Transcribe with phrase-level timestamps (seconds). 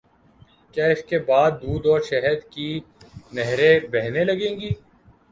[0.73, 2.69] کیا اس کے بعد دودھ اور شہد کی
[3.33, 4.69] نہریں بہنے لگیں گی؟